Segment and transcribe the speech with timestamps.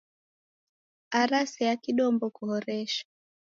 [1.19, 3.03] Ara sea kidombo kuhoreshe